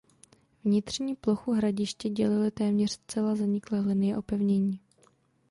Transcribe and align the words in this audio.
Vnitřní 0.63 1.15
plochu 1.15 1.51
hradiště 1.51 2.09
dělily 2.09 2.51
téměř 2.51 2.91
zcela 2.91 3.35
zaniklé 3.35 3.79
linie 3.79 4.17
opevnění. 4.17 4.79